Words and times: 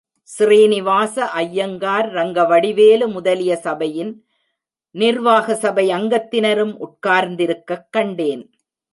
ஸ்ரீனிவாச 0.23 1.25
ஐயங்கார், 1.25 2.07
ரங்கவடிவேலு 2.13 3.07
முதலிய 3.07 3.55
சபையின் 3.55 4.11
நிர்வாக 4.95 5.55
சபை 5.55 5.89
அங்கத்தினரும் 5.89 6.73
உட்டார்ந்திருக்கக் 6.79 7.87
கண்டேன். 7.89 8.43